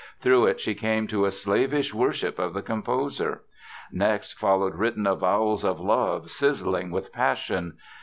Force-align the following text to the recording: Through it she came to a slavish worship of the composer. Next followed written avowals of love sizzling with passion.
Through 0.19 0.47
it 0.47 0.59
she 0.59 0.73
came 0.73 1.05
to 1.09 1.25
a 1.25 1.29
slavish 1.29 1.93
worship 1.93 2.39
of 2.39 2.55
the 2.55 2.63
composer. 2.63 3.43
Next 3.91 4.33
followed 4.33 4.73
written 4.73 5.05
avowals 5.05 5.63
of 5.63 5.79
love 5.79 6.31
sizzling 6.31 6.89
with 6.89 7.11
passion. 7.13 7.77